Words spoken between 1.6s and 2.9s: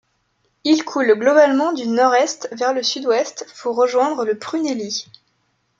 du nord-est vers le